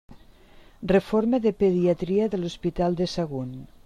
[0.95, 3.55] Reforma de pediatria de l'Hospital de Sagunt.